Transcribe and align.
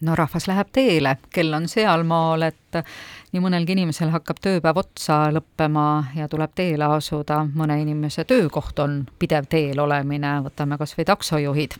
no 0.00 0.14
rahvas 0.14 0.46
läheb 0.48 0.68
teele, 0.72 1.16
kell 1.34 1.54
on 1.54 1.68
sealmaal, 1.68 2.42
et 2.48 2.78
nii 3.32 3.42
mõnelgi 3.42 3.74
inimesel 3.74 4.12
hakkab 4.12 4.40
tööpäev 4.44 4.78
otsa 4.82 5.18
lõppema 5.34 5.84
ja 6.16 6.28
tuleb 6.30 6.54
teele 6.56 6.86
asuda, 6.98 7.42
mõne 7.54 7.80
inimese 7.82 8.24
töökoht 8.28 8.78
on 8.84 9.00
pidev 9.18 9.48
teel 9.50 9.80
olemine, 9.82 10.38
võtame 10.46 10.78
kas 10.78 10.94
või 10.98 11.08
taksojuhid. 11.08 11.78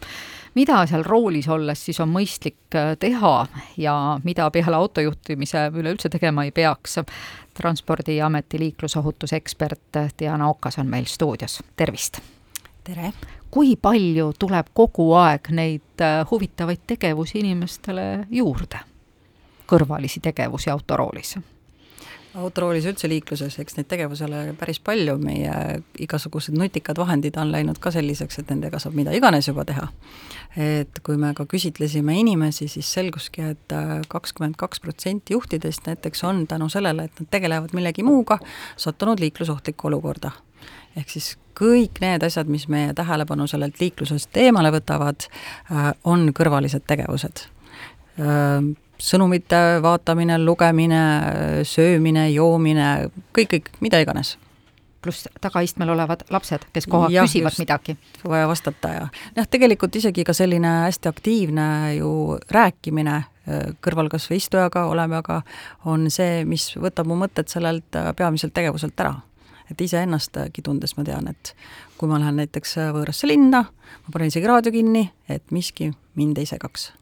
mida 0.55 0.87
seal 0.87 1.05
roolis 1.05 1.49
olles 1.49 1.85
siis 1.85 2.01
on 2.01 2.09
mõistlik 2.09 2.79
teha 2.99 3.35
ja 3.77 4.19
mida 4.25 4.51
peale 4.51 4.77
autojuhtimise 4.77 5.71
üleüldse 5.75 6.09
tegema 6.09 6.45
ei 6.45 6.51
peaks? 6.51 6.99
transpordiameti 7.59 8.59
liiklusohutusekspert 8.59 9.99
Diana 10.19 10.49
Okas 10.49 10.79
on 10.79 10.87
meil 10.87 11.07
stuudios, 11.11 11.63
tervist! 11.77 12.38
Tere! 12.89 13.13
kui 13.51 13.77
palju 13.81 14.33
tuleb 14.41 14.73
kogu 14.77 15.11
aeg 15.17 15.53
neid 15.57 16.05
äh, 16.05 16.23
huvitavaid 16.31 16.85
tegevusi 16.89 17.41
inimestele 17.43 18.27
juurde, 18.33 18.81
kõrvalisi 19.69 20.23
tegevusi 20.25 20.73
autoroolis? 20.73 21.37
autoroolis 22.39 22.85
üldse 22.87 23.09
liikluses, 23.11 23.57
eks 23.59 23.79
neid 23.79 23.89
tegevusi 23.91 24.25
ole 24.27 24.43
päris 24.61 24.79
palju, 24.85 25.17
meie 25.19 25.53
igasugused 25.99 26.55
nutikad 26.55 27.01
vahendid 27.01 27.37
on 27.41 27.51
läinud 27.51 27.81
ka 27.83 27.91
selliseks, 27.91 28.39
et 28.43 28.53
nendega 28.53 28.79
saab 28.79 28.95
mida 28.95 29.17
iganes 29.17 29.49
juba 29.49 29.65
teha. 29.69 29.89
et 30.57 31.01
kui 31.05 31.17
me 31.21 31.33
ka 31.35 31.49
küsitlesime 31.49 32.17
inimesi, 32.21 32.69
siis 32.73 32.93
selguski 32.95 33.49
et, 33.53 33.73
äh, 33.73 33.97
kakskümmend 34.09 34.57
kaks 34.61 34.81
protsenti 34.85 35.37
juhtidest 35.37 35.89
näiteks 35.89 36.25
on 36.25 36.47
tänu 36.47 36.69
sellele, 36.73 37.09
et 37.09 37.21
nad 37.21 37.33
tegelevad 37.37 37.77
millegi 37.77 38.05
muuga, 38.07 38.39
sattunud 38.77 39.21
liiklusohtlikku 39.25 39.93
olukorda 39.93 40.33
ehk 40.99 41.15
siis 41.15 41.37
kõik 41.59 42.01
need 42.03 42.25
asjad, 42.27 42.51
mis 42.51 42.69
meie 42.71 42.95
tähelepanu 42.97 43.49
sellelt 43.51 43.81
liiklusest 43.83 44.37
eemale 44.39 44.73
võtavad, 44.75 45.29
äh, 45.73 45.93
on 46.05 46.29
kõrvalised 46.37 46.87
tegevused. 46.91 47.47
Äh, 48.19 48.69
sõnumite 48.99 49.79
vaatamine, 49.83 50.41
lugemine, 50.43 51.01
söömine, 51.69 52.29
joomine, 52.35 53.09
kõik, 53.37 53.55
kõik, 53.55 53.73
mida 53.85 54.03
iganes 54.03 54.37
pluss 54.99 55.29
tagaistmel 55.39 55.93
olevad 55.95 56.25
lapsed, 56.35 56.65
kes 56.75 56.89
kohe 56.91 57.07
ja, 57.15 57.23
küsivad 57.23 57.55
just, 57.55 57.61
midagi. 57.63 57.95
vaja 58.27 58.49
vastata 58.51 58.89
ja 58.91 59.05
jah, 59.37 59.47
tegelikult 59.47 59.95
isegi 59.95 60.25
ka 60.27 60.35
selline 60.35 60.73
hästi 60.89 61.09
aktiivne 61.09 61.67
ju 61.95 62.11
rääkimine 62.51 63.15
äh, 63.15 63.69
kõrval 63.79 64.11
kas 64.11 64.27
või 64.27 64.41
istujaga, 64.43 64.89
olemaga, 64.91 65.45
on 65.87 66.11
see, 66.11 66.43
mis 66.51 66.73
võtab 66.75 67.07
mu 67.07 67.15
mõtted 67.23 67.47
sellelt 67.47 67.95
peamiselt 68.19 68.57
tegevuselt 68.59 68.99
ära 68.99 69.15
et 69.71 69.81
iseennastki 69.81 70.63
tundes 70.65 70.97
ma 70.97 71.05
tean, 71.05 71.29
et 71.29 71.55
kui 71.99 72.11
ma 72.11 72.21
lähen 72.21 72.41
näiteks 72.43 72.79
võõrasse 72.97 73.29
linna, 73.31 73.65
ma 73.69 74.15
panen 74.15 74.33
isegi 74.33 74.49
raadio 74.49 74.73
kinni, 74.73 75.09
et 75.29 75.51
miski 75.55 75.93
mind 76.19 76.39
ei 76.39 76.49
segaks. 76.49 76.93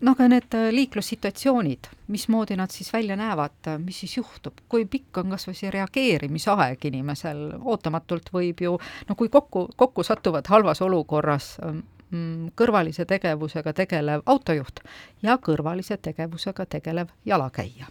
No 0.00 0.12
aga 0.12 0.26
need 0.28 0.54
äh, 0.54 0.68
liiklussituatsioonid, 0.76 1.88
mismoodi 2.12 2.56
nad 2.56 2.70
siis 2.70 2.92
välja 2.92 3.16
näevad, 3.16 3.78
mis 3.80 4.00
siis 4.00 4.16
juhtub, 4.18 4.60
kui 4.68 4.84
pikk 4.84 5.22
on 5.22 5.32
kas 5.32 5.48
või 5.48 5.56
see 5.56 5.70
reageerimisaeg 5.72 6.84
inimesel, 6.90 7.46
ootamatult 7.64 8.28
võib 8.34 8.60
ju, 8.60 8.76
no 9.08 9.16
kui 9.16 9.32
kokku, 9.32 9.70
kokku 9.76 10.04
satuvad 10.04 10.50
halvas 10.52 10.82
olukorras 10.84 11.54
mm, 11.62 12.52
kõrvalise 12.60 13.08
tegevusega 13.08 13.72
tegelev 13.72 14.26
autojuht 14.26 14.84
ja 15.24 15.38
kõrvalise 15.40 15.96
tegevusega 15.96 16.66
tegelev 16.76 17.14
jalakäija. 17.24 17.88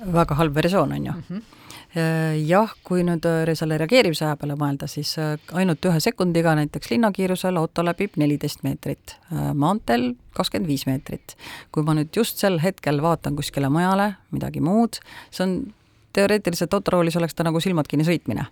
Väga 0.00 0.36
halb 0.38 0.54
versioon, 0.54 0.92
on 0.92 1.06
ju 1.06 1.12
mm. 1.12 1.24
-hmm 1.28 1.56
jah, 2.46 2.70
kui 2.86 3.02
nüüd 3.02 3.24
äh, 3.26 3.50
selle 3.58 3.74
reageerimise 3.80 4.22
aja 4.22 4.36
peale 4.38 4.54
mõelda, 4.54 4.86
siis 4.86 5.18
äh, 5.18 5.32
ainult 5.58 5.82
ühe 5.84 5.98
sekundiga 6.00 6.52
näiteks 6.54 6.90
linnakiirusel 6.92 7.56
auto 7.56 7.82
läbib 7.82 8.14
neliteist 8.14 8.62
meetrit, 8.62 9.16
maanteel 9.54 10.14
kakskümmend 10.32 10.70
viis 10.70 10.86
meetrit. 10.86 11.34
kui 11.72 11.82
ma 11.82 11.94
nüüd 11.98 12.14
just 12.14 12.38
sel 12.38 12.60
hetkel 12.62 13.02
vaatan 13.02 13.34
kuskile 13.34 13.68
mujale, 13.68 14.14
midagi 14.30 14.60
muud, 14.60 15.00
see 15.30 15.42
on 15.42 15.74
teoreetiliselt 16.12 16.74
autoroolis 16.74 17.16
oleks 17.16 17.34
ta 17.34 17.46
nagu 17.46 17.60
silmad 17.60 17.88
kinni 17.88 18.04
sõitmine. 18.04 18.46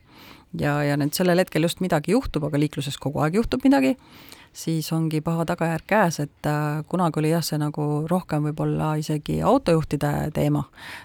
ja, 0.58 0.82
ja 0.82 0.96
nüüd 0.96 1.12
sellel 1.12 1.38
hetkel 1.38 1.62
just 1.62 1.80
midagi 1.80 2.12
juhtub, 2.12 2.44
aga 2.48 2.58
liikluses 2.58 2.98
kogu 2.98 3.20
aeg 3.20 3.34
juhtub 3.34 3.64
midagi, 3.64 3.96
siis 4.52 4.92
ongi 4.92 5.20
paha 5.20 5.44
tagajärg 5.44 5.86
käes, 5.86 6.20
et 6.20 6.50
kunagi 6.88 7.20
oli 7.20 7.34
jah, 7.34 7.44
see 7.44 7.58
nagu 7.60 8.06
rohkem 8.08 8.48
võib-olla 8.48 8.94
isegi 8.98 9.42
autojuhtide 9.42 10.30
teema. 10.34 10.64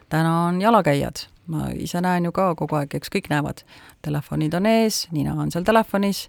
täna 0.09 0.47
on 0.47 0.61
jalakäijad 0.61 1.27
ma 1.47 1.67
ise 1.75 2.01
näen 2.01 2.27
ju 2.27 2.31
ka 2.35 2.53
kogu 2.59 2.77
aeg, 2.79 2.95
eks 2.95 3.11
kõik 3.13 3.29
näevad, 3.31 3.63
telefonid 4.05 4.53
on 4.57 4.67
ees, 4.69 5.07
nina 5.11 5.35
on 5.39 5.51
seal 5.51 5.65
telefonis, 5.67 6.27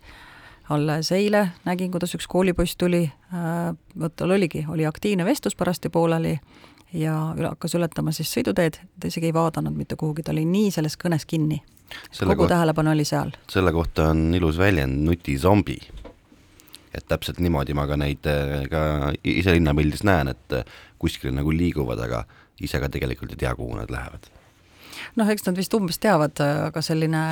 alles 0.73 1.11
eile 1.15 1.49
nägin, 1.69 1.93
kuidas 1.95 2.15
üks 2.17 2.27
koolipoiss 2.31 2.79
tuli, 2.81 3.05
äh, 3.35 3.75
vot 4.01 4.17
tal 4.17 4.35
oligi, 4.35 4.65
oli 4.69 4.87
aktiivne 4.89 5.27
vestlus 5.27 5.57
parajasti 5.59 5.93
pooleli 5.93 6.39
ja 6.95 7.15
hakkas 7.49 7.75
ületama 7.75 8.13
siis 8.15 8.31
sõiduteed, 8.33 8.79
ta 9.01 9.11
isegi 9.11 9.31
ei 9.31 9.35
vaadanud 9.35 9.75
mitte 9.77 9.99
kuhugi, 10.01 10.23
ta 10.23 10.33
oli 10.35 10.45
nii 10.49 10.71
selles 10.75 10.97
kõnes 11.01 11.27
kinni. 11.27 11.63
kogu 12.19 12.49
tähelepanu 12.49 12.91
oli 12.91 13.05
seal. 13.05 13.35
selle 13.51 13.73
kohta 13.73 14.11
on 14.15 14.35
ilus 14.35 14.59
väljend 14.59 15.05
nutisombi. 15.05 15.79
et 16.95 17.07
täpselt 17.09 17.41
niimoodi 17.41 17.75
ma 17.75 17.87
ka 17.87 17.97
neid 17.97 18.23
ka 18.71 19.13
ise 19.25 19.53
linnapildis 19.53 20.05
näen, 20.05 20.29
et 20.29 20.59
kuskil 20.99 21.35
nagu 21.35 21.51
liiguvad, 21.51 21.99
aga 21.99 22.25
ise 22.61 22.81
ka 22.81 22.89
tegelikult 22.89 23.33
ei 23.33 23.37
tea, 23.37 23.55
kuhu 23.55 23.77
nad 23.77 23.91
lähevad 23.91 24.34
noh, 25.19 25.31
eks 25.31 25.47
nad 25.49 25.59
vist 25.59 25.75
umbes 25.77 25.99
teavad, 26.03 26.41
aga 26.69 26.83
selline, 26.85 27.23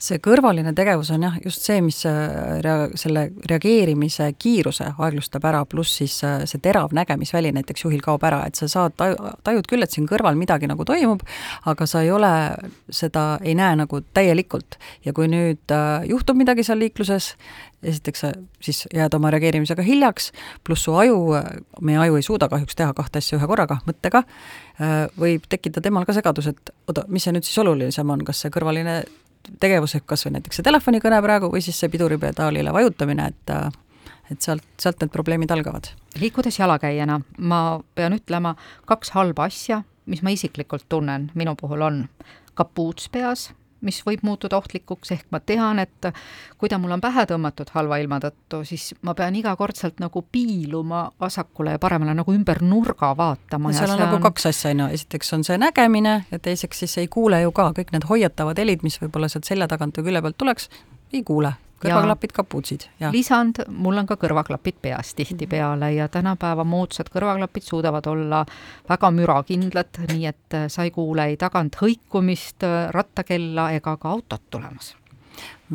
see 0.00 0.20
kõrvaline 0.22 0.72
tegevus 0.76 1.12
on 1.14 1.26
jah, 1.26 1.38
just 1.44 1.66
see, 1.66 1.80
mis 1.84 2.02
äh, 2.08 2.60
rea-, 2.64 2.90
selle 3.00 3.28
reageerimise 3.50 4.30
kiiruse 4.40 4.92
aeglustab 4.96 5.46
ära, 5.50 5.62
pluss 5.68 6.00
siis 6.00 6.18
äh, 6.26 6.44
see 6.50 6.62
terav 6.62 6.94
nägemisväli 6.96 7.52
näiteks 7.56 7.84
juhil 7.86 8.02
kaob 8.04 8.24
ära, 8.28 8.42
et 8.48 8.58
sa 8.58 8.68
saad, 8.70 8.96
tajud 9.46 9.68
küll, 9.70 9.84
et 9.84 9.94
siin 9.94 10.08
kõrval 10.10 10.38
midagi 10.38 10.70
nagu 10.70 10.86
toimub, 10.88 11.24
aga 11.70 11.88
sa 11.88 12.04
ei 12.04 12.12
ole 12.14 12.32
seda, 12.88 13.24
ei 13.42 13.56
näe 13.58 13.78
nagu 13.82 14.02
täielikult. 14.14 14.78
ja 15.04 15.12
kui 15.16 15.28
nüüd 15.30 15.74
äh, 15.74 16.06
juhtub 16.10 16.38
midagi 16.38 16.64
seal 16.66 16.80
liikluses, 16.82 17.34
esiteks 17.82 18.24
siis 18.60 18.84
jääd 18.94 19.14
oma 19.16 19.30
reageerimisega 19.32 19.82
hiljaks, 19.82 20.30
pluss 20.64 20.84
su 20.84 20.94
aju, 21.00 21.20
meie 21.80 21.98
aju 21.98 22.18
ei 22.18 22.26
suuda 22.26 22.48
kahjuks 22.52 22.76
teha 22.76 22.92
kahte 22.96 23.22
asja 23.22 23.38
ühe 23.38 23.48
korraga, 23.48 23.80
mõttega, 23.88 24.24
äh, 24.80 25.06
võib 25.20 25.46
tekkida 25.48 25.82
temal 25.84 26.06
ka 26.08 26.16
segadus, 26.16 26.50
et 26.52 26.72
oota, 26.88 27.06
mis 27.08 27.24
see 27.24 27.36
nüüd 27.36 27.48
siis 27.48 27.60
olulisem 27.62 28.10
on, 28.10 28.24
kas 28.26 28.42
see 28.44 28.52
kõrvaline 28.52 29.02
tegevus, 29.60 29.96
ehk 29.96 30.06
kas 30.12 30.26
või 30.26 30.36
näiteks 30.36 30.60
see 30.60 30.66
telefonikõne 30.66 31.22
praegu 31.24 31.48
või 31.52 31.62
siis 31.64 31.78
see 31.80 31.92
piduripedaalile 31.92 32.74
vajutamine, 32.76 33.30
et 33.32 33.54
äh, 33.56 33.70
et 34.30 34.44
sealt, 34.44 34.62
sealt 34.78 35.00
need 35.02 35.10
probleemid 35.10 35.50
algavad. 35.50 35.88
liikudes 36.20 36.58
jalakäijana, 36.58 37.20
ma 37.38 37.80
pean 37.94 38.14
ütlema 38.14 38.54
kaks 38.86 39.10
halba 39.16 39.48
asja, 39.50 39.82
mis 40.06 40.22
ma 40.22 40.30
isiklikult 40.30 40.86
tunnen, 40.88 41.30
minu 41.34 41.56
puhul 41.58 41.82
on 41.82 42.04
kapuuts 42.54 43.08
peas 43.08 43.50
mis 43.86 44.00
võib 44.06 44.24
muutuda 44.26 44.58
ohtlikuks, 44.58 45.12
ehk 45.14 45.30
ma 45.30 45.40
tean, 45.40 45.78
et 45.82 46.10
kui 46.58 46.68
ta 46.68 46.78
mul 46.78 46.92
on 46.96 47.02
pähe 47.02 47.24
tõmmatud 47.30 47.72
halva 47.74 48.00
ilma 48.02 48.20
tõttu, 48.22 48.62
siis 48.68 48.90
ma 49.06 49.14
pean 49.18 49.36
igakordselt 49.36 50.02
nagu 50.02 50.22
piiluma 50.32 51.06
vasakule 51.20 51.76
ja 51.76 51.82
paremale 51.82 52.14
nagu 52.16 52.34
ümber 52.34 52.62
nurga 52.62 53.14
vaatama. 53.16 53.72
seal 53.76 53.94
on 53.96 54.04
nagu 54.04 54.18
on... 54.20 54.26
kaks 54.28 54.50
asja, 54.52 54.74
on 54.74 54.84
ju, 54.84 54.90
esiteks 55.00 55.34
on 55.36 55.46
see 55.46 55.58
nägemine 55.60 56.20
ja 56.30 56.38
teiseks 56.38 56.84
siis 56.84 56.98
ei 57.02 57.08
kuule 57.08 57.42
ju 57.42 57.52
ka 57.56 57.70
kõik 57.76 57.94
need 57.96 58.06
hoiatavad 58.10 58.58
helid, 58.58 58.84
mis 58.86 59.00
võib-olla 59.02 59.30
sealt 59.32 59.48
selja 59.48 59.68
tagant 59.70 59.98
või 59.98 60.10
külje 60.10 60.24
pealt 60.26 60.40
tuleks, 60.40 60.70
ei 61.12 61.24
kuule 61.26 61.54
kõrvaklapid, 61.80 62.32
kapuutsid. 62.36 62.86
lisand, 63.12 63.62
mul 63.68 64.00
on 64.02 64.08
ka 64.08 64.16
kõrvaklapid 64.20 64.80
peas 64.82 65.14
tihtipeale 65.18 65.92
ja 65.94 66.08
tänapäeva 66.12 66.64
moodsad 66.64 67.10
kõrvaklapid 67.12 67.66
suudavad 67.66 68.06
olla 68.10 68.44
väga 68.88 69.10
mürakindlad, 69.16 70.02
nii 70.12 70.26
et 70.30 70.56
äh, 70.56 70.68
sa 70.68 70.86
ei 70.86 70.94
kuule 70.94 71.30
ei 71.32 71.36
tagant 71.40 71.80
hõikumist, 71.80 72.64
äh, 72.66 72.88
rattakella 72.94 73.70
ega 73.76 73.96
ka 73.96 74.16
autot 74.16 74.48
tulemas 74.50 74.94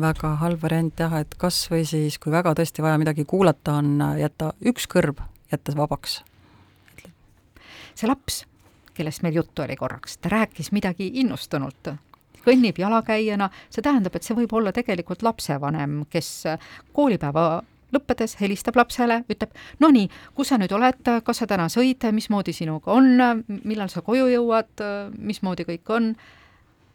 väga 0.00 0.34
halb 0.42 0.62
variant 0.62 1.00
jah, 1.00 1.14
et 1.20 1.34
kas 1.40 1.58
või 1.72 1.84
siis, 1.88 2.18
kui 2.20 2.32
väga 2.32 2.52
tõesti 2.56 2.84
vaja 2.84 2.98
midagi 3.00 3.24
kuulata 3.24 3.78
on, 3.80 3.96
jätta 4.20 4.52
üks 4.68 4.86
kõrv, 4.92 5.22
jätta 5.52 5.72
vabaks. 5.76 6.20
see 7.96 8.08
laps, 8.08 8.44
kellest 8.94 9.22
meil 9.24 9.40
juttu 9.40 9.64
oli 9.64 9.76
korraks, 9.76 10.18
ta 10.18 10.28
rääkis 10.28 10.72
midagi 10.72 11.08
innustunult, 11.22 11.94
kõnnib 12.46 12.78
jalakäijana, 12.80 13.50
see 13.70 13.84
tähendab, 13.84 14.16
et 14.16 14.26
see 14.26 14.36
võib 14.38 14.52
olla 14.56 14.72
tegelikult 14.74 15.24
lapsevanem, 15.26 16.04
kes 16.10 16.30
koolipäeva 16.96 17.48
lõppedes 17.94 18.36
helistab 18.40 18.78
lapsele, 18.78 19.20
ütleb, 19.30 19.52
no 19.82 19.90
nii, 19.94 20.08
kus 20.36 20.50
sa 20.52 20.58
nüüd 20.60 20.72
oled, 20.76 21.12
kas 21.26 21.42
sa 21.42 21.48
täna 21.50 21.68
sõid, 21.72 22.06
mismoodi 22.14 22.54
sinuga 22.56 22.94
on, 22.96 23.44
millal 23.64 23.90
sa 23.92 24.02
koju 24.06 24.28
jõuad, 24.32 24.84
mismoodi 25.18 25.66
kõik 25.68 25.94
on. 25.94 26.12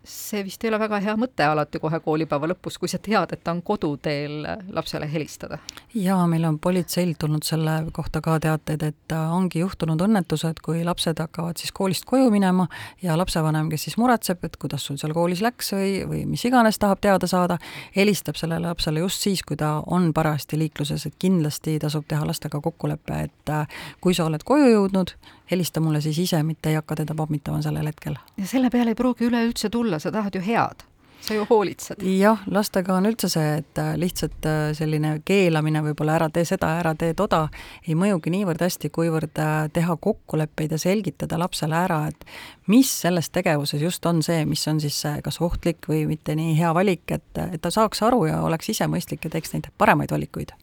See 0.04 0.44
vist 0.44 0.64
ei 0.64 0.70
ole 0.72 0.80
väga 0.82 1.00
hea 1.04 1.14
mõte 1.20 1.46
alati 1.46 1.80
kohe 1.80 2.00
koolipäeva 2.02 2.50
lõpus, 2.50 2.78
kui 2.82 2.90
sa 2.90 2.98
tead, 2.98 3.34
et 3.36 3.44
ta 3.44 3.54
on 3.54 3.62
koduteel 3.62 4.46
lapsele 4.74 5.06
helistada. 5.12 5.60
jaa, 5.94 6.26
meil 6.28 6.46
on 6.46 6.58
politseilt 6.60 7.20
tulnud 7.20 7.46
selle 7.46 7.76
kohta 7.94 8.22
ka 8.22 8.40
teateid, 8.40 8.84
et 8.84 9.16
ongi 9.18 9.62
juhtunud 9.62 10.02
õnnetused, 10.02 10.62
kui 10.66 10.84
lapsed 10.88 11.20
hakkavad 11.22 11.62
siis 11.62 11.72
koolist 11.72 12.06
koju 12.10 12.32
minema 12.34 12.68
ja 13.02 13.18
lapsevanem, 13.18 13.70
kes 13.70 13.88
siis 13.90 13.98
muretseb, 14.02 14.44
et 14.44 14.58
kuidas 14.58 14.86
sul 14.86 14.98
seal 14.98 15.14
koolis 15.14 15.44
läks 15.46 15.74
või, 15.76 15.94
või 16.10 16.24
mis 16.30 16.46
iganes 16.50 16.82
tahab 16.82 17.02
teada 17.02 17.30
saada, 17.30 17.60
helistab 17.96 18.40
sellele 18.40 18.68
lapsele 18.68 19.06
just 19.06 19.22
siis, 19.22 19.44
kui 19.44 19.58
ta 19.58 19.82
on 19.86 20.14
parajasti 20.14 20.58
liikluses, 20.58 21.06
et 21.06 21.20
kindlasti 21.20 21.78
tasub 21.80 22.08
teha 22.08 22.26
lastega 22.26 22.62
kokkulepe, 22.62 23.22
et 23.30 23.54
kui 24.02 24.18
sa 24.18 24.26
oled 24.26 24.44
koju 24.48 24.74
jõudnud, 24.74 25.14
helista 25.52 25.80
mulle 25.80 26.02
siis 26.02 26.20
ise, 26.20 26.44
mitte 26.44 26.70
ei 26.70 26.78
hakka 26.80 26.96
teda 27.02 27.16
pommitama 27.16 27.62
sellel 27.62 27.88
hetkel. 27.92 28.16
ja 28.38 28.48
selle 28.48 28.70
peale 28.70 28.94
ei 28.96 28.96
pruugi 28.96 29.28
üleüldse 29.28 29.70
tulla, 29.70 29.91
sa 30.00 30.12
tahad 30.12 30.36
ju 30.36 30.42
head 30.42 30.86
sa 31.22 31.34
ju 31.34 31.46
hoolitsed. 31.50 32.04
jah, 32.04 32.40
lastega 32.48 32.96
on 32.98 33.06
üldse 33.06 33.30
see, 33.30 33.58
et 33.62 33.80
äh, 33.80 33.94
lihtsalt 34.00 34.46
äh, 34.50 34.72
selline 34.78 35.14
keelamine 35.26 35.84
võib-olla 35.86 36.18
ära 36.18 36.30
tee 36.34 36.46
seda, 36.48 36.74
ära 36.82 36.94
tee 36.98 37.14
toda, 37.18 37.44
ei 37.88 37.96
mõjugi 37.98 38.34
niivõrd 38.34 38.64
hästi, 38.66 38.90
kuivõrd 38.94 39.42
äh, 39.42 39.68
teha 39.74 39.98
kokkuleppeid 40.02 40.76
ja 40.76 40.82
selgitada 40.82 41.40
lapsele 41.42 41.78
ära, 41.78 42.02
et 42.10 42.26
mis 42.72 42.90
selles 43.04 43.30
tegevuses 43.30 43.82
just 43.82 44.06
on 44.10 44.24
see, 44.26 44.46
mis 44.50 44.66
on 44.68 44.82
siis 44.82 44.98
kas 45.24 45.42
ohtlik 45.42 45.90
või 45.90 46.06
mitte 46.10 46.36
nii 46.38 46.56
hea 46.58 46.74
valik, 46.78 47.06
et, 47.12 47.44
et 47.52 47.62
ta 47.62 47.74
saaks 47.74 48.02
aru 48.08 48.26
ja 48.32 48.42
oleks 48.48 48.74
ise 48.74 48.90
mõistlik 48.90 49.28
ja 49.28 49.36
teeks 49.36 49.54
neid 49.54 49.70
paremaid 49.78 50.12
valikuid. 50.12 50.56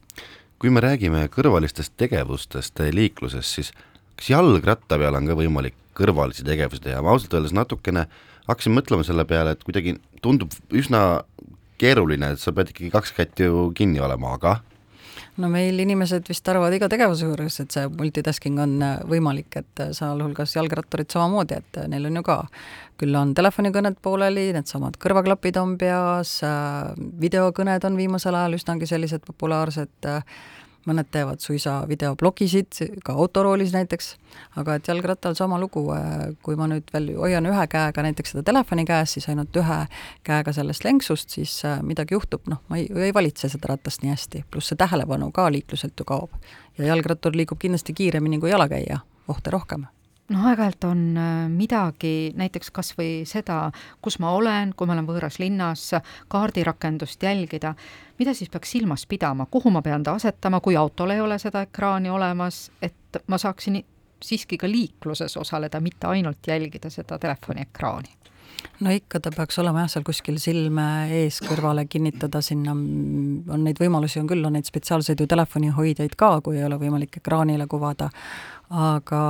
kui 0.59 0.71
me 0.75 0.81
räägime 0.83 1.29
kõrvalistest 1.31 1.93
tegevustest 1.97 2.81
liikluses, 2.93 3.55
siis 3.55 3.73
kas 4.19 4.33
jalgratta 4.35 4.99
peal 5.01 5.19
on 5.19 5.29
ka 5.31 5.37
võimalik 5.39 5.77
kõrvalisi 5.99 6.47
tegevusi 6.47 6.85
teha, 6.85 7.03
ma 7.03 7.15
ausalt 7.15 7.35
öeldes 7.35 7.55
natukene 7.57 8.07
hakkasin 8.49 8.75
mõtlema 8.75 9.07
selle 9.07 9.27
peale, 9.29 9.55
et 9.55 9.65
kuidagi 9.67 9.97
tundub 10.23 10.55
üsna 10.75 11.23
keeruline, 11.79 12.35
et 12.35 12.43
sa 12.43 12.55
pead 12.55 12.73
ikkagi 12.73 12.91
kaks 12.95 13.15
kätt 13.17 13.43
ju 13.43 13.69
kinni 13.77 14.03
olema, 14.03 14.35
aga 14.39 14.59
no 15.39 15.51
meil 15.53 15.79
inimesed 15.79 16.27
vist 16.29 16.49
arvavad 16.51 16.75
iga 16.75 16.89
tegevuse 16.91 17.29
juures, 17.29 17.61
et 17.63 17.75
see 17.75 17.87
multitasking 17.95 18.59
on 18.63 18.75
äh, 18.83 18.99
võimalik, 19.09 19.51
et 19.61 19.83
äh, 19.85 19.93
sealhulgas 19.97 20.57
jalgratturid 20.57 21.11
samamoodi, 21.15 21.61
et 21.63 21.81
äh, 21.83 21.89
neil 21.91 22.09
on 22.11 22.19
ju 22.19 22.25
ka, 22.27 22.39
küll 22.99 23.19
on 23.19 23.35
telefonikõned 23.39 24.01
pooleli, 24.03 24.49
needsamad 24.57 24.99
kõrvaklapid 25.03 25.61
on 25.61 25.77
peas, 25.79 26.39
videokõned 27.23 27.87
on 27.87 27.99
viimasel 28.01 28.35
ajal 28.35 28.59
üsnagi 28.59 28.91
sellised 28.91 29.23
populaarsed 29.29 30.11
äh, 30.11 30.41
mõned 30.89 31.09
teevad 31.13 31.43
suisa 31.45 31.81
videoblogisid, 31.89 32.81
ka 33.05 33.15
autoroolis 33.19 33.75
näiteks, 33.75 34.15
aga 34.61 34.79
et 34.79 34.89
jalgrattal 34.89 35.37
sama 35.39 35.59
lugu, 35.61 35.85
äh, 35.95 36.31
kui 36.43 36.57
ma 36.59 36.69
nüüd 36.71 36.89
veel 36.95 37.11
hoian 37.19 37.49
ühe 37.51 37.67
käega 37.71 38.05
näiteks 38.07 38.35
seda 38.35 38.47
telefoni 38.51 38.87
käes, 38.89 39.17
siis 39.17 39.29
ainult 39.33 39.57
ühe 39.57 39.81
käega 40.27 40.55
sellest 40.57 40.87
lenksust, 40.89 41.37
siis 41.37 41.59
äh, 41.69 41.83
midagi 41.83 42.17
juhtub, 42.17 42.49
noh, 42.51 42.63
ma 42.69 42.81
ei, 42.81 42.89
ei 43.09 43.15
valitse 43.15 43.51
seda 43.53 43.75
ratast 43.75 44.05
nii 44.05 44.15
hästi, 44.15 44.47
pluss 44.51 44.73
see 44.73 44.81
tähelepanu 44.81 45.31
ka 45.35 45.51
liikluselt 45.53 45.99
ju 45.99 46.09
kaob. 46.09 46.41
ja 46.79 46.93
jalgrattur 46.93 47.35
liigub 47.35 47.59
kindlasti 47.59 47.95
kiiremini 47.95 48.39
kui 48.39 48.51
jalakäija, 48.51 49.01
ohte 49.29 49.51
rohkem 49.51 49.87
noh, 50.29 50.47
aeg-ajalt 50.51 50.85
on 50.89 51.03
äh, 51.17 51.37
midagi, 51.53 52.33
näiteks 52.37 52.73
kas 52.75 52.93
või 52.99 53.23
seda, 53.29 53.69
kus 54.05 54.19
ma 54.23 54.33
olen, 54.37 54.75
kui 54.77 54.89
ma 54.89 54.97
olen 54.97 55.09
võõras 55.09 55.39
linnas, 55.43 55.91
kaardirakendust 56.33 57.23
jälgida, 57.23 57.75
mida 58.19 58.35
siis 58.37 58.51
peaks 58.53 58.75
silmas 58.77 59.07
pidama, 59.09 59.49
kuhu 59.51 59.73
ma 59.75 59.83
pean 59.83 60.05
ta 60.05 60.17
asetama, 60.19 60.61
kui 60.65 60.77
autol 60.77 61.15
ei 61.15 61.23
ole 61.25 61.39
seda 61.41 61.65
ekraani 61.67 62.13
olemas, 62.13 62.69
et 62.83 63.23
ma 63.27 63.39
saaksin 63.41 63.81
siiski 64.25 64.59
ka 64.59 64.69
liikluses 64.69 65.37
osaleda, 65.37 65.81
mitte 65.81 66.09
ainult 66.11 66.47
jälgida 66.47 66.91
seda 66.91 67.19
telefoniekraani? 67.19 68.19
no 68.83 68.91
ikka 68.91 69.21
ta 69.23 69.31
peaks 69.35 69.59
olema 69.63 69.85
jah, 69.85 69.91
seal 69.93 70.05
kuskil 70.07 70.39
silme 70.43 70.85
ees 71.15 71.39
kõrvale 71.45 71.85
kinnitada 71.91 72.41
sinna, 72.45 72.75
on 72.75 73.65
neid 73.65 73.79
võimalusi 73.79 74.19
on 74.19 74.27
küll, 74.31 74.45
on 74.47 74.57
neid 74.59 74.67
spetsiaalseid 74.67 75.23
ju 75.23 75.29
telefonihoidjaid 75.31 76.17
ka, 76.19 76.33
kui 76.45 76.59
ei 76.59 76.67
ole 76.67 76.79
võimalik 76.81 77.21
ekraanile 77.21 77.69
kuvada, 77.71 78.11
aga 78.75 79.23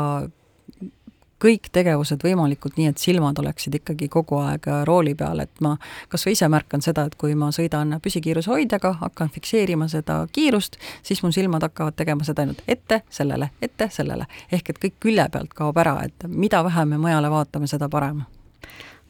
kõik 1.42 1.68
tegevused 1.72 2.22
võimalikult 2.24 2.76
nii, 2.78 2.88
et 2.90 2.98
silmad 2.98 3.38
oleksid 3.38 3.74
ikkagi 3.78 4.08
kogu 4.10 4.40
aeg 4.42 4.66
rooli 4.88 5.14
peal, 5.18 5.42
et 5.44 5.62
ma 5.64 5.76
kas 6.10 6.26
või 6.26 6.34
ise 6.34 6.48
märkan 6.50 6.82
seda, 6.84 7.06
et 7.06 7.14
kui 7.18 7.34
ma 7.38 7.50
sõidan 7.54 7.94
püsikiiruse 8.02 8.50
hoidjaga, 8.50 8.96
hakkan 9.02 9.30
fikseerima 9.34 9.88
seda 9.90 10.20
kiirust, 10.34 10.78
siis 11.06 11.22
mu 11.22 11.32
silmad 11.34 11.62
hakkavad 11.68 11.96
tegema 11.98 12.26
seda 12.26 12.44
ainult 12.44 12.62
ette, 12.68 13.02
sellele, 13.10 13.52
ette, 13.62 13.90
sellele. 13.94 14.26
ehk 14.52 14.70
et 14.70 14.82
kõik 14.84 14.98
külje 15.00 15.28
pealt 15.32 15.54
kaob 15.54 15.78
ära, 15.78 15.98
et 16.04 16.28
mida 16.28 16.62
vähem 16.66 16.94
me 16.94 17.02
mujale 17.06 17.30
vaatame, 17.30 17.70
seda 17.70 17.88
parem. 17.88 18.24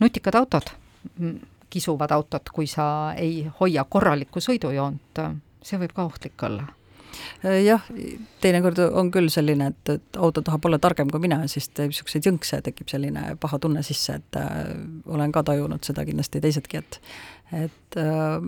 nutikad 0.00 0.34
autod, 0.34 0.70
kisuvad 1.70 2.12
autod, 2.12 2.52
kui 2.52 2.66
sa 2.66 3.14
ei 3.16 3.46
hoia 3.60 3.84
korralikku 3.84 4.40
sõidujoont, 4.40 5.24
see 5.62 5.78
võib 5.80 5.96
ka 5.96 6.04
ohtlik 6.04 6.42
olla 6.42 6.77
jah, 7.64 7.84
teinekord 8.42 8.80
on 8.88 9.10
küll 9.14 9.30
selline, 9.32 9.72
et, 9.72 9.92
et 9.96 10.18
auto 10.20 10.42
tahab 10.44 10.66
olla 10.68 10.78
targem 10.82 11.10
kui 11.10 11.22
mina 11.22 11.40
siis 11.50 11.70
teeb 11.70 11.92
niisuguseid 11.92 12.30
jõnkse, 12.30 12.62
tekib 12.66 12.90
selline 12.90 13.36
paha 13.40 13.60
tunne 13.62 13.82
sisse, 13.86 14.18
et 14.20 14.40
äh, 14.40 14.72
olen 15.06 15.34
ka 15.34 15.44
tajunud 15.50 15.84
seda 15.86 16.06
kindlasti 16.08 16.42
teisedki, 16.44 16.82
et 16.82 17.00
et 17.58 17.96
äh, 17.96 18.42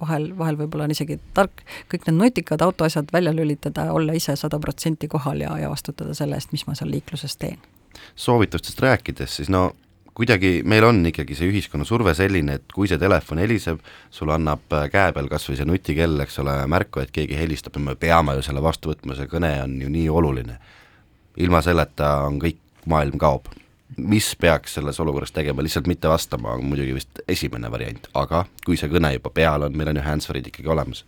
vahel, 0.00 0.28
vahel 0.38 0.58
võib-olla 0.58 0.88
on 0.88 0.94
isegi 0.94 1.18
tark 1.34 1.64
kõik 1.92 2.08
need 2.08 2.18
nutikad 2.20 2.62
autoasjad 2.62 3.12
välja 3.14 3.34
lülitada, 3.34 3.88
olla 3.92 4.14
ise 4.16 4.36
sada 4.38 4.60
protsenti 4.62 5.08
kohal 5.10 5.42
ja, 5.44 5.54
ja 5.58 5.70
vastutada 5.72 6.14
selle 6.14 6.38
eest, 6.38 6.52
mis 6.54 6.66
ma 6.68 6.76
seal 6.78 6.92
liikluses 6.94 7.36
teen. 7.36 7.58
soovitustest 8.16 8.80
rääkides, 8.80 9.36
siis 9.40 9.50
no 9.50 9.72
kuidagi 10.14 10.62
meil 10.66 10.84
on 10.86 11.02
ikkagi 11.06 11.36
see 11.36 11.48
ühiskonna 11.50 11.86
surve 11.88 12.14
selline, 12.14 12.58
et 12.58 12.74
kui 12.74 12.88
see 12.90 13.00
telefon 13.00 13.40
heliseb, 13.42 13.80
sulle 14.14 14.36
annab 14.36 14.72
äh, 14.76 14.86
käe 14.92 15.12
peal 15.16 15.28
kas 15.30 15.48
või 15.50 15.58
see 15.58 15.68
nutikell, 15.68 16.20
eks 16.24 16.38
ole, 16.42 16.54
märku, 16.70 17.02
et 17.02 17.12
keegi 17.14 17.38
helistab 17.38 17.78
ja 17.78 17.84
me 17.88 17.96
peame 17.98 18.36
ju 18.38 18.46
selle 18.46 18.62
vastu 18.64 18.92
võtma, 18.92 19.18
see 19.18 19.30
kõne 19.30 19.52
on 19.64 19.76
ju 19.82 19.90
nii 19.90 20.08
oluline. 20.10 20.58
ilma 21.36 21.60
selleta 21.62 22.16
on 22.28 22.38
kõik, 22.38 22.60
maailm 22.86 23.18
kaob. 23.18 23.50
mis 23.96 24.34
peaks 24.36 24.74
selles 24.74 25.00
olukorras 25.00 25.32
tegema, 25.32 25.62
lihtsalt 25.62 25.86
mitte 25.86 26.08
vastama, 26.08 26.54
on 26.54 26.64
muidugi 26.64 26.94
vist 26.94 27.20
esimene 27.28 27.70
variant, 27.70 28.08
aga 28.14 28.44
kui 28.64 28.76
see 28.76 28.88
kõne 28.90 29.12
juba 29.14 29.30
peal 29.30 29.62
on, 29.62 29.76
meil 29.76 29.88
on 29.88 29.96
ju 29.96 30.02
handsfree'd 30.02 30.46
ikkagi 30.50 30.68
olemas 30.68 31.04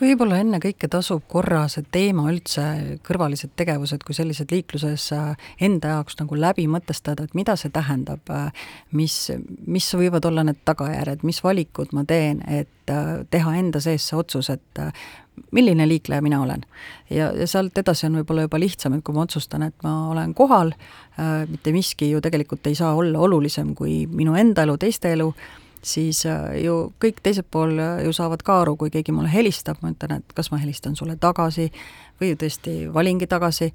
võib-olla 0.00 0.38
ennekõike 0.42 0.88
tasub 0.90 1.22
korra 1.30 1.64
see 1.72 1.84
teema 1.94 2.26
üldse, 2.30 2.64
kõrvalised 3.06 3.54
tegevused 3.58 4.04
kui 4.06 4.16
sellised 4.16 4.52
liikluses 4.54 5.06
äh, 5.14 5.50
enda 5.62 5.94
jaoks 5.96 6.18
nagu 6.20 6.38
läbi 6.38 6.66
mõtestada, 6.70 7.26
et 7.26 7.36
mida 7.38 7.56
see 7.60 7.72
tähendab, 7.74 8.22
äh, 8.32 8.68
mis, 8.92 9.16
mis 9.66 9.90
võivad 9.94 10.26
olla 10.28 10.46
need 10.46 10.62
tagajärjed, 10.66 11.24
mis 11.26 11.42
valikud 11.44 11.94
ma 11.96 12.04
teen, 12.08 12.42
et 12.48 12.92
äh, 12.92 13.16
teha 13.30 13.56
enda 13.60 13.82
sees 13.84 14.08
see 14.10 14.18
otsus, 14.18 14.50
et 14.54 14.84
milline 15.54 15.86
liikleja 15.88 16.22
mina 16.22 16.42
olen. 16.42 16.62
ja, 17.10 17.32
ja 17.34 17.46
sealt 17.50 17.78
edasi 17.78 18.06
on 18.06 18.20
võib-olla 18.20 18.46
juba 18.46 18.60
lihtsam, 18.62 18.94
et 18.94 19.04
kui 19.06 19.14
ma 19.14 19.24
otsustan, 19.26 19.66
et 19.66 19.74
ma 19.82 19.94
olen 20.12 20.34
kohal 20.34 20.70
mitte 21.50 21.72
miski 21.74 22.08
ju 22.10 22.20
tegelikult 22.22 22.66
ei 22.66 22.74
saa 22.78 22.94
olla 22.94 23.18
olulisem 23.22 23.74
kui 23.74 24.04
minu 24.10 24.34
enda 24.38 24.62
elu, 24.66 24.76
teiste 24.82 25.12
elu 25.14 25.32
siis 25.84 26.24
äh, 26.26 26.58
ju 26.64 26.92
kõik 27.02 27.20
teised 27.24 27.46
pool 27.50 27.78
äh, 27.78 28.02
ju 28.06 28.12
saavad 28.16 28.42
ka 28.46 28.60
aru, 28.62 28.76
kui 28.80 28.92
keegi 28.94 29.12
mulle 29.12 29.32
helistab, 29.32 29.80
ma 29.82 29.92
ütlen, 29.94 30.18
et 30.20 30.36
kas 30.36 30.50
ma 30.52 30.60
helistan 30.62 30.96
sulle 30.96 31.16
tagasi 31.20 31.70
või 32.20 32.34
tõesti 32.40 32.76
valingi 32.94 33.28
tagasi, 33.30 33.70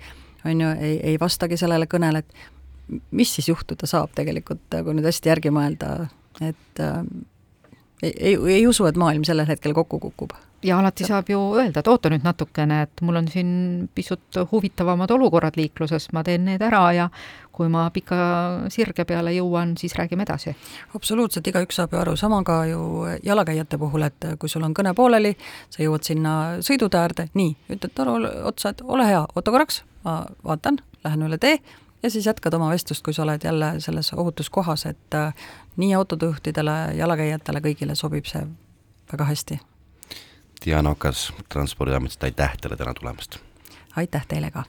on 0.46 0.64
ju, 0.66 0.74
ei, 0.80 1.00
ei 1.14 1.20
vastagi 1.22 1.58
sellele 1.60 1.90
kõnele, 1.92 2.24
et 2.24 3.02
mis 3.12 3.33
siis 3.36 3.50
juhtuda 3.52 3.88
saab 3.90 4.14
tegelikult, 4.18 4.66
kui 4.72 4.95
nüüd 4.98 5.07
hästi 5.10 5.30
järgi 5.31 5.54
mõelda, 5.54 6.10
et 6.42 6.83
äh, 6.83 7.02
ei, 8.04 8.14
ei, 8.14 8.38
ei 8.60 8.68
usu, 8.68 8.88
et 8.90 9.00
maailm 9.00 9.26
sellel 9.28 9.50
hetkel 9.50 9.76
kokku 9.78 10.02
kukub 10.10 10.38
ja 10.63 10.80
alati 10.80 11.06
saab 11.07 11.30
ju 11.30 11.39
öelda, 11.56 11.80
et 11.80 11.87
oota 11.87 12.09
nüüd 12.11 12.23
natukene, 12.25 12.81
et 12.85 13.01
mul 13.06 13.19
on 13.21 13.28
siin 13.31 13.51
pisut 13.95 14.39
huvitavamad 14.51 15.11
olukorrad 15.16 15.57
liikluses, 15.59 16.09
ma 16.13 16.23
teen 16.23 16.45
need 16.47 16.63
ära 16.66 16.81
ja 16.95 17.07
kui 17.56 17.69
ma 17.71 17.85
pika 17.92 18.19
sirge 18.71 19.04
peale 19.07 19.33
jõuan, 19.35 19.75
siis 19.80 19.95
räägime 19.99 20.23
edasi. 20.23 20.56
absoluutselt, 20.95 21.47
igaüks 21.47 21.80
saab 21.80 21.94
ju 21.94 21.99
aru, 21.99 22.16
sama 22.19 22.42
ka 22.47 22.61
ju 22.69 22.81
jalakäijate 23.23 23.78
puhul, 23.78 24.07
et 24.07 24.30
kui 24.39 24.49
sul 24.49 24.63
on 24.63 24.75
kõne 24.75 24.94
pooleli, 24.95 25.35
sa 25.69 25.83
jõuad 25.83 26.07
sinna 26.07 26.33
sõidutee 26.66 27.01
äärde, 27.01 27.28
nii, 27.33 27.56
ütled 27.75 27.95
taru 27.95 28.18
otsa, 28.47 28.73
et 28.73 28.83
ole 28.83 29.07
hea, 29.07 29.25
oota 29.35 29.56
korraks, 29.56 29.83
ma 30.04 30.21
vaatan, 30.44 30.80
lähen 31.04 31.28
üle 31.28 31.39
tee 31.39 31.59
ja 32.04 32.11
siis 32.11 32.28
jätkad 32.28 32.54
oma 32.56 32.69
vestlust, 32.71 33.04
kui 33.04 33.13
sa 33.16 33.23
oled 33.23 33.44
jälle 33.44 33.73
selles 33.83 34.13
ohutus 34.13 34.49
kohas, 34.49 34.85
et 34.85 35.19
nii 35.80 35.94
autojuhtidele, 35.99 36.78
jalakäijatele, 36.99 37.63
kõigile 37.63 37.95
sobib 37.95 38.28
see 38.28 38.45
väga 39.11 39.28
hästi 39.28 39.59
Diana 40.66 40.89
Okas 40.89 41.33
Transpordiametist, 41.49 42.23
aitäh 42.23 42.57
teile 42.61 42.78
täna 42.78 42.94
tulemast! 42.94 43.37
aitäh 43.95 44.25
teile 44.28 44.51
ka! 44.51 44.63